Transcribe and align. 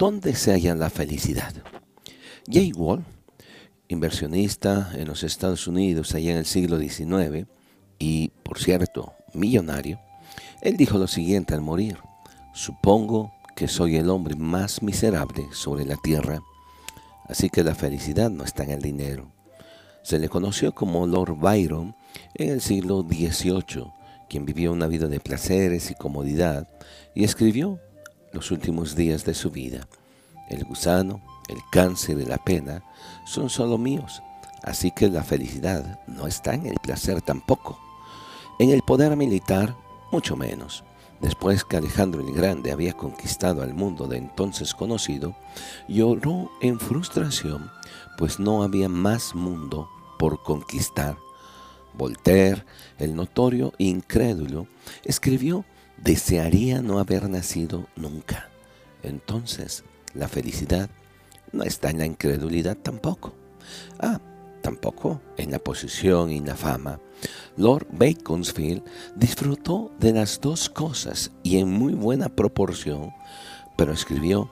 ¿dónde 0.00 0.34
se 0.34 0.52
halla 0.52 0.74
la 0.74 0.88
felicidad? 0.88 1.52
Jay 2.50 2.72
Wall, 2.72 3.04
inversionista 3.86 4.92
en 4.94 5.06
los 5.06 5.22
Estados 5.22 5.66
Unidos 5.66 6.14
allá 6.14 6.32
en 6.32 6.38
el 6.38 6.46
siglo 6.46 6.78
XIX 6.78 7.46
y, 7.98 8.28
por 8.42 8.58
cierto, 8.58 9.12
millonario, 9.34 10.00
él 10.62 10.78
dijo 10.78 10.96
lo 10.96 11.06
siguiente 11.06 11.52
al 11.52 11.60
morir, 11.60 11.98
supongo 12.54 13.30
que 13.54 13.68
soy 13.68 13.96
el 13.96 14.08
hombre 14.08 14.36
más 14.36 14.82
miserable 14.82 15.46
sobre 15.52 15.84
la 15.84 15.96
tierra, 15.98 16.40
así 17.28 17.50
que 17.50 17.62
la 17.62 17.74
felicidad 17.74 18.30
no 18.30 18.44
está 18.44 18.64
en 18.64 18.70
el 18.70 18.80
dinero. 18.80 19.30
Se 20.02 20.18
le 20.18 20.30
conoció 20.30 20.74
como 20.74 21.06
Lord 21.06 21.36
Byron 21.38 21.94
en 22.36 22.48
el 22.48 22.62
siglo 22.62 23.02
XVIII, 23.02 23.92
quien 24.30 24.46
vivió 24.46 24.72
una 24.72 24.86
vida 24.86 25.08
de 25.08 25.20
placeres 25.20 25.90
y 25.90 25.94
comodidad 25.94 26.68
y 27.14 27.24
escribió 27.24 27.78
los 28.32 28.50
últimos 28.50 28.94
días 28.94 29.24
de 29.24 29.34
su 29.34 29.50
vida. 29.50 29.86
El 30.48 30.64
gusano, 30.64 31.20
el 31.48 31.58
cáncer 31.70 32.18
y 32.20 32.24
la 32.24 32.38
pena 32.38 32.82
son 33.24 33.50
solo 33.50 33.78
míos, 33.78 34.22
así 34.62 34.90
que 34.90 35.08
la 35.08 35.22
felicidad 35.22 36.00
no 36.06 36.26
está 36.26 36.54
en 36.54 36.66
el 36.66 36.76
placer 36.82 37.22
tampoco. 37.22 37.78
En 38.58 38.70
el 38.70 38.82
poder 38.82 39.16
militar, 39.16 39.74
mucho 40.12 40.36
menos. 40.36 40.84
Después 41.20 41.64
que 41.64 41.76
Alejandro 41.76 42.22
el 42.22 42.32
Grande 42.32 42.72
había 42.72 42.94
conquistado 42.94 43.62
al 43.62 43.74
mundo 43.74 44.06
de 44.06 44.16
entonces 44.16 44.74
conocido, 44.74 45.36
lloró 45.86 46.50
en 46.62 46.80
frustración, 46.80 47.70
pues 48.16 48.38
no 48.40 48.62
había 48.62 48.88
más 48.88 49.34
mundo 49.34 49.88
por 50.18 50.42
conquistar. 50.42 51.16
Voltaire, 51.92 52.64
el 52.98 53.14
notorio 53.14 53.72
incrédulo, 53.78 54.66
escribió, 55.04 55.64
desearía 56.02 56.82
no 56.82 56.98
haber 56.98 57.28
nacido 57.28 57.86
nunca. 57.96 58.48
Entonces, 59.02 59.84
la 60.14 60.28
felicidad 60.28 60.90
no 61.52 61.64
está 61.64 61.90
en 61.90 61.98
la 61.98 62.06
incredulidad 62.06 62.76
tampoco. 62.76 63.34
Ah, 63.98 64.20
tampoco 64.62 65.20
en 65.36 65.50
la 65.50 65.58
posición 65.58 66.30
y 66.30 66.40
la 66.40 66.56
fama. 66.56 67.00
Lord 67.56 67.86
Beaconsfield 67.92 68.82
disfrutó 69.14 69.90
de 69.98 70.12
las 70.12 70.40
dos 70.40 70.70
cosas 70.70 71.30
y 71.42 71.58
en 71.58 71.70
muy 71.70 71.94
buena 71.94 72.28
proporción, 72.28 73.12
pero 73.76 73.92
escribió, 73.92 74.50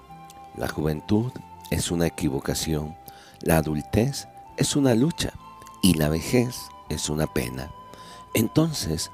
la 0.57 0.69
juventud 0.69 1.33
es 1.71 1.91
una 1.91 2.07
equivocación, 2.07 2.97
la 3.43 3.59
adultez 3.59 4.29
es 4.57 4.77
una 4.77 4.95
lucha 4.95 5.33
y 5.83 5.95
la 5.95 6.09
vejez 6.09 6.57
es 6.89 7.09
una 7.09 7.27
pena. 7.27 7.71
Entonces, 8.35 9.11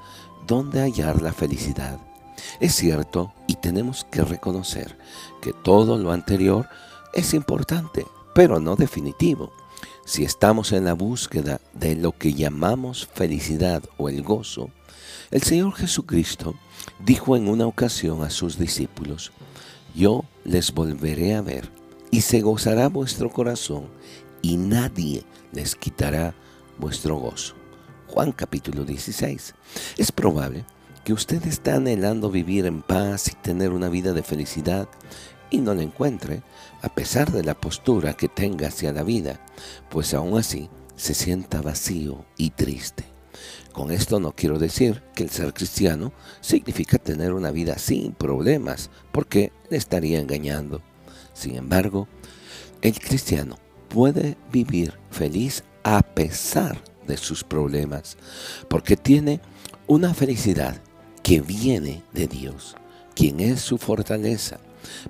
¿dónde 0.47 0.81
hallar 0.81 1.23
la 1.23 1.33
felicidad? 1.33 2.01
Es 2.61 2.75
cierto 2.75 3.33
y 3.47 3.57
tenemos 3.57 4.07
que 4.11 4.23
reconocer 4.23 4.97
que 5.41 5.53
todo 5.53 5.99
lo 5.99 6.13
anterior 6.13 6.69
es 7.13 7.35
importante, 7.35 8.07
pero 8.35 8.61
no 8.61 8.77
definitivo. 8.77 9.53
Si 10.05 10.25
estamos 10.25 10.73
en 10.73 10.85
la 10.85 10.93
búsqueda 10.93 11.61
de 11.73 11.97
lo 11.97 12.13
que 12.13 12.35
llamamos 12.35 13.09
felicidad 13.15 13.83
o 13.97 14.09
el 14.09 14.23
gozo, 14.23 14.71
el 15.31 15.43
Señor 15.43 15.75
Jesucristo 15.75 16.55
dijo 16.99 17.37
en 17.37 17.49
una 17.49 17.67
ocasión 17.67 18.23
a 18.23 18.31
sus 18.31 18.59
discípulos, 18.59 19.33
yo 19.95 20.25
les 20.45 20.73
volveré 20.73 21.35
a 21.35 21.43
ver 21.43 21.71
y 22.11 22.21
se 22.21 22.41
gozará 22.41 22.89
vuestro 22.89 23.31
corazón 23.31 23.89
y 24.43 24.57
nadie 24.57 25.25
les 25.53 25.75
quitará 25.75 26.35
vuestro 26.79 27.17
gozo. 27.17 27.55
Juan 28.09 28.33
capítulo 28.33 28.85
16. 28.85 29.55
Es 29.97 30.13
probable 30.13 30.65
que 31.05 31.13
usted 31.13 31.47
esté 31.47 31.71
anhelando 31.71 32.31
vivir 32.31 32.65
en 32.65 32.81
paz 32.81 33.29
y 33.29 33.33
tener 33.33 33.71
una 33.71 33.91
vida 33.91 34.15
de 34.15 34.23
felicidad 34.23 34.89
y 35.51 35.59
no 35.59 35.75
la 35.75 35.83
encuentre, 35.83 36.43
a 36.81 36.89
pesar 36.89 37.31
de 37.31 37.45
la 37.45 37.55
postura 37.55 38.15
que 38.15 38.29
tenga 38.29 38.69
hacia 38.69 38.93
la 38.93 39.03
vida, 39.03 39.39
pues 39.91 40.15
aún 40.15 40.39
así 40.39 40.71
se 40.97 41.13
sienta 41.13 41.61
vacío 41.61 42.25
y 42.39 42.51
triste. 42.51 43.05
Con 43.73 43.91
esto 43.91 44.19
no 44.19 44.33
quiero 44.33 44.59
decir 44.59 45.03
que 45.15 45.25
el 45.25 45.31
ser 45.31 45.53
cristiano 45.53 46.13
significa 46.41 46.97
tener 46.97 47.35
una 47.35 47.51
vida 47.51 47.79
sin 47.79 48.13
problemas, 48.13 48.89
porque 49.13 49.53
le 49.69 49.77
estaría 49.77 50.21
engañando. 50.21 50.81
Sin 51.35 51.57
embargo, 51.57 52.09
el 52.81 52.99
cristiano 52.99 53.59
puede 53.89 54.39
vivir 54.51 54.95
feliz 55.11 55.65
a 55.83 56.01
pesar 56.03 56.83
de 57.07 57.19
sus 57.19 57.45
problemas, 57.45 58.17
porque 58.69 58.97
tiene 58.97 59.41
una 59.87 60.15
felicidad 60.15 60.81
que 61.25 61.41
viene 61.41 62.03
de 62.13 62.29
Dios, 62.29 62.77
quien 63.15 63.41
es 63.41 63.63
su 63.63 63.79
fortaleza. 63.79 64.61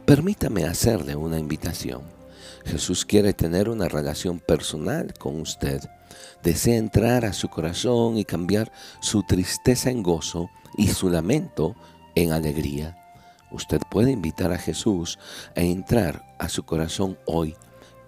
Permítame 0.06 0.64
hacerle 0.64 1.16
una 1.16 1.40
invitación. 1.40 2.02
Jesús 2.64 3.04
quiere 3.04 3.32
tener 3.32 3.68
una 3.68 3.88
relación 3.88 4.38
personal 4.38 5.12
con 5.18 5.40
usted. 5.40 5.82
Desea 6.44 6.76
entrar 6.76 7.24
a 7.24 7.32
su 7.32 7.48
corazón 7.48 8.16
y 8.16 8.24
cambiar 8.24 8.70
su 9.00 9.24
tristeza 9.24 9.90
en 9.90 10.04
gozo 10.04 10.48
y 10.78 10.86
su 10.86 11.10
lamento 11.10 11.74
en 12.14 12.30
alegría. 12.30 12.96
Usted 13.50 13.80
puede 13.90 14.12
invitar 14.12 14.52
a 14.52 14.58
Jesús 14.58 15.18
a 15.56 15.62
entrar 15.62 16.24
a 16.38 16.48
su 16.48 16.62
corazón 16.62 17.18
hoy, 17.26 17.56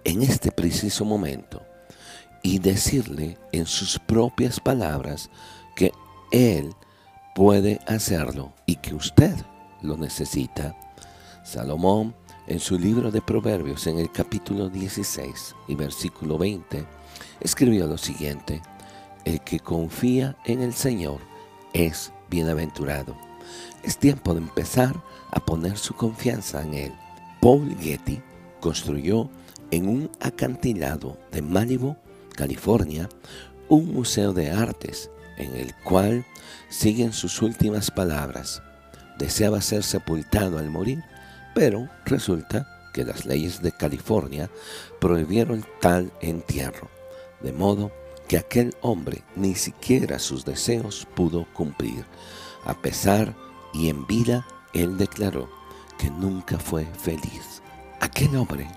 en 0.05 0.23
este 0.23 0.53
preciso 0.53 1.03
momento, 1.03 1.61
y 2.41 2.59
decirle 2.59 3.37
en 3.51 3.65
sus 3.65 3.99
propias 3.99 4.61
palabras 4.61 5.29
que 5.75 5.91
Él 6.31 6.73
puede 7.37 7.79
hacerlo 7.85 8.51
y 8.65 8.77
que 8.77 8.95
usted 8.95 9.35
lo 9.83 9.95
necesita. 9.95 10.75
Salomón, 11.43 12.15
en 12.47 12.59
su 12.59 12.79
libro 12.79 13.11
de 13.11 13.21
Proverbios, 13.21 13.85
en 13.85 13.99
el 13.99 14.11
capítulo 14.11 14.69
16 14.69 15.53
y 15.67 15.75
versículo 15.75 16.39
20, 16.39 16.83
escribió 17.39 17.85
lo 17.85 17.99
siguiente, 17.99 18.63
El 19.23 19.41
que 19.41 19.59
confía 19.59 20.35
en 20.45 20.63
el 20.63 20.73
Señor 20.73 21.19
es 21.73 22.11
bienaventurado. 22.27 23.15
Es 23.83 23.99
tiempo 23.99 24.33
de 24.33 24.39
empezar 24.39 24.95
a 25.29 25.39
poner 25.39 25.77
su 25.77 25.93
confianza 25.93 26.63
en 26.63 26.73
Él. 26.73 26.93
Paul 27.39 27.77
Getty 27.79 28.19
construyó 28.61 29.29
en 29.69 29.87
un 29.87 30.09
acantilado 30.21 31.19
de 31.31 31.43
Malibu, 31.43 31.97
California, 32.35 33.07
un 33.69 33.93
museo 33.93 34.33
de 34.33 34.49
artes 34.49 35.11
en 35.37 35.55
el 35.55 35.73
cual 35.75 36.25
siguen 36.69 37.13
sus 37.13 37.41
últimas 37.41 37.91
palabras. 37.91 38.61
Deseaba 39.17 39.61
ser 39.61 39.83
sepultado 39.83 40.59
al 40.59 40.69
morir, 40.69 41.03
pero 41.55 41.89
resulta 42.05 42.67
que 42.93 43.03
las 43.03 43.25
leyes 43.25 43.61
de 43.61 43.71
California 43.71 44.49
prohibieron 44.99 45.65
tal 45.81 46.11
entierro, 46.21 46.89
de 47.41 47.53
modo 47.53 47.91
que 48.27 48.37
aquel 48.37 48.75
hombre 48.81 49.23
ni 49.35 49.55
siquiera 49.55 50.19
sus 50.19 50.45
deseos 50.45 51.07
pudo 51.15 51.45
cumplir. 51.53 52.05
A 52.65 52.73
pesar 52.73 53.35
y 53.73 53.89
en 53.89 54.05
vida, 54.05 54.45
él 54.73 54.97
declaró 54.97 55.49
que 55.97 56.09
nunca 56.09 56.59
fue 56.59 56.85
feliz. 56.85 57.61
Aquel 57.99 58.35
hombre 58.35 58.67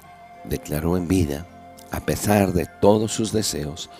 declaró 0.44 0.96
en 0.96 1.08
vida, 1.08 1.46
a 1.90 2.00
pesar 2.00 2.52
de 2.52 2.66
todos 2.80 3.12
sus 3.12 3.32
deseos, 3.32 3.90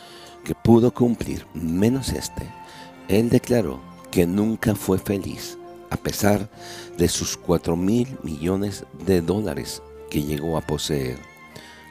que 0.45 0.55
pudo 0.55 0.93
cumplir, 0.93 1.47
menos 1.55 2.11
este, 2.11 2.49
él 3.09 3.29
declaró 3.31 3.81
que 4.11 4.27
nunca 4.27 4.75
fue 4.75 4.99
feliz 4.99 5.57
a 5.91 5.97
pesar 5.97 6.49
de 6.97 7.09
sus 7.09 7.37
cuatro 7.37 7.77
mil 7.77 8.17
millones 8.23 8.85
de 9.05 9.21
dólares 9.21 9.83
que 10.11 10.23
llegó 10.23 10.57
a 10.57 10.61
poseer. 10.63 11.19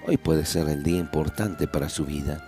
Hoy 0.08 0.18
puede 0.18 0.46
ser 0.46 0.70
el 0.70 0.84
día 0.84 0.98
importante 0.98 1.68
para 1.68 1.90
su 1.90 2.06
vida. 2.06 2.46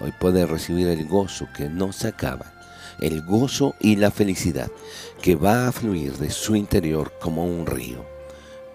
Hoy 0.00 0.12
puede 0.18 0.46
recibir 0.46 0.88
el 0.88 1.06
gozo 1.06 1.48
que 1.56 1.68
no 1.68 1.92
se 1.92 2.08
acaba, 2.08 2.52
el 3.00 3.22
gozo 3.22 3.74
y 3.80 3.96
la 3.96 4.10
felicidad 4.10 4.70
que 5.20 5.34
va 5.34 5.68
a 5.68 5.72
fluir 5.72 6.16
de 6.16 6.30
su 6.30 6.56
interior 6.56 7.12
como 7.20 7.44
un 7.44 7.66
río. 7.66 8.04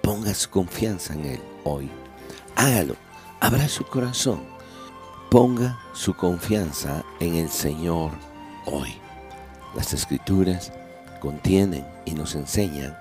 Ponga 0.01 0.34
su 0.34 0.50
confianza 0.50 1.13
en 1.13 1.25
Él 1.25 1.42
hoy. 1.63 1.89
Hágalo, 2.56 2.95
abra 3.39 3.68
su 3.68 3.86
corazón. 3.86 4.58
Ponga 5.29 5.79
su 5.93 6.15
confianza 6.15 7.05
en 7.19 7.35
el 7.35 7.49
Señor 7.49 8.09
hoy. 8.65 8.95
Las 9.75 9.93
escrituras 9.93 10.73
contienen 11.19 11.85
y 12.03 12.13
nos 12.13 12.33
enseñan 12.33 12.97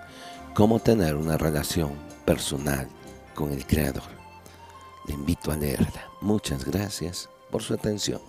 cómo 0.52 0.78
tener 0.78 1.14
una 1.14 1.38
relación 1.38 1.92
personal 2.26 2.86
con 3.34 3.50
el 3.50 3.66
Creador. 3.66 4.02
Le 5.06 5.14
invito 5.14 5.50
a 5.50 5.56
leerla. 5.56 6.04
Muchas 6.20 6.66
gracias 6.66 7.30
por 7.50 7.62
su 7.62 7.72
atención. 7.72 8.20